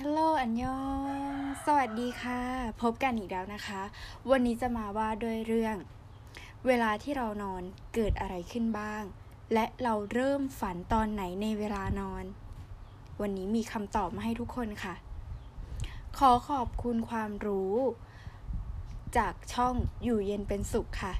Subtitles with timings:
[0.00, 0.80] ฮัลโหล อันยอ
[1.32, 2.40] ง สวัสดีค่ะ
[2.82, 3.82] พบกันอีกแล้วนะคะ
[4.30, 5.76] วันนี้จะมาว่าด้วยเรื่อง
[6.66, 7.62] เวลาที่เรานอน
[7.94, 9.02] เกิดอะไรขึ้นบ้าง
[9.54, 12.24] และเราเริ่มฝันตอนไหนในเวลานอน
[13.20, 14.94] วันนี้มีคำตอบมาให้ทุกคนค่ะ
[16.18, 17.74] ขอขอบคุณความรู้
[19.18, 19.74] จากช่อง
[20.04, 21.14] อยู่เย็นเป็นสุขค่ะ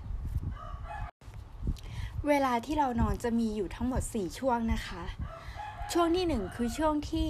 [2.28, 5.02] เวลาที่เรานอนจะมีอยู่ทั้งหมด 4 ช่วงนะคะ
[5.92, 7.28] ช่วงที่ 1 คือช่วงที่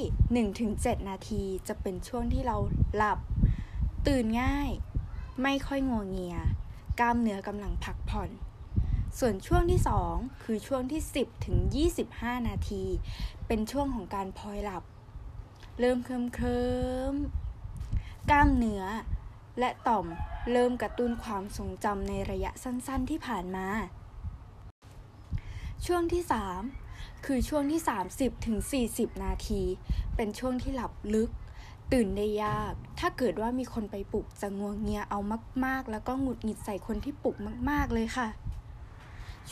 [0.48, 2.56] 1ถึง7นาทีจะเป็นช่วงที่เรา
[2.96, 3.18] หลับ
[4.06, 4.70] ตื่นง่าย
[5.42, 6.38] ไม่ค่อยงัวงเงีย
[7.00, 8.30] กล้ามเนื้อกำลังพักผ่อน
[9.18, 9.80] ส่วนช่วงที่
[10.10, 11.56] 2 คือช่วงที่ 10ถึง
[12.02, 12.84] 25 นาที
[13.46, 14.82] เป็นช่วงของการพลอยหลับ
[15.80, 16.62] เริ่มเคลิมเคลิ
[17.12, 17.14] ม
[18.30, 18.84] กล้ามเนื้อ
[19.58, 20.06] และต่อม
[20.52, 23.66] เริ่มกระตุ้นความทรงจำในระยะสั้นๆที่ผ่านมา
[25.86, 26.83] ช่วงที่ 3
[27.24, 27.80] คือช่วงที่
[28.12, 28.58] 30ถึง
[28.90, 29.62] 40 นาที
[30.16, 31.30] เป็นช่วงที่หลับลึก
[31.92, 35.20] ตื่นได้ยาก ถ้าเกิดว่ามีคนไปปลุกจะงวงเงียเอา
[35.64, 37.36] มาก ๆ แล้วก็หงุดหงิดใส่คนที่ปลุก
[37.70, 38.28] มาก ๆ เลยค่ะ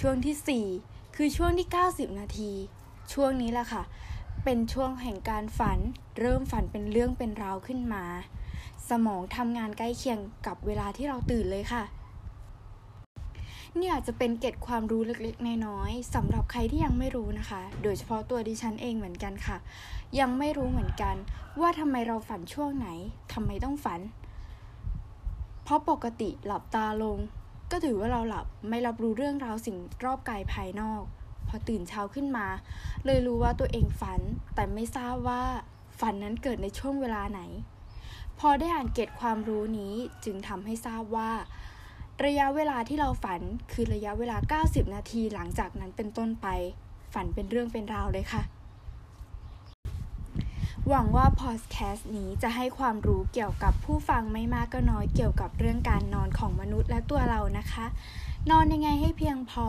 [0.00, 2.52] ช่วงที่ 4 คือช่วงที่ 90 นาที
[3.12, 3.82] ช่วงนี้แหละค่ะ
[4.44, 5.78] เป็นช่วงแห่งการฝัน
[6.20, 8.04] เริ่มฝันเป็นเรื่องเป็นราวขึ้นมา
[8.88, 11.82] สมองทำงานใกล้เคียงกับเวลาที่เราตื่นเลยค่ะ
[13.78, 19.56] นี่อาจจะเป็นเกตความรู้เล็กๆ น้อยๆสำหรับใครที่ยังไม่รู้นะคะ โดยเฉพาะตัวดิฉันเองเหมือนกันค่ะ
[20.20, 21.16] ยังไม่รู้เหมือนกัน
[21.60, 22.88] ว่าทำไมเราฝันช่วงไหน
[23.32, 24.00] ทำไมต้องฝัน
[25.64, 27.18] เพราะปกติหลับตาลง
[27.70, 31.02] ก็ถือว่าเราหลับไม่รับรู้เรื่องราวสิ่งรอบกายภายนอก
[31.48, 32.46] พอตื่นเช้าขึ้นมา
[33.04, 34.20] เลยรู้ว่าตัวเองฝัน
[34.54, 35.42] แต่ไม่ทราบว่า
[36.00, 37.40] ฝันนั้นเกิดในช่วงเวลาไหน
[38.38, 41.30] พอได้อ่านเกตความรู้นี้จึงทำให้ทราบว่า
[42.24, 43.40] ระยะเวลาที่เราฝัน
[43.72, 46.46] คือระยะเวลา 90 นาทีหลังจากนั้นเป็นต้นไป
[47.14, 48.42] ฝันเป็นเรื่องเป็นราวเลยค่ะ
[50.88, 57.86] หวังว่าพอดแคสต์นี้จะให้ความรู้เกี่ยวกับผู้ฟังไม่มากก็น้อยเกี่ยวกับเรื่องการนอนของมนุษย์และตัวเรานะคะ
[58.50, 59.66] นอนยังไงให้เพียงพอ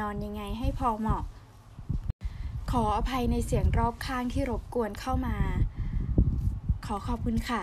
[0.00, 1.22] นอนยังไงให้พอเหมาะ
[2.70, 5.36] ขออภัยในเสียงรอบข้างที่รบกวนเข้ามา
[6.86, 7.62] ขอขอบคุณค่ะ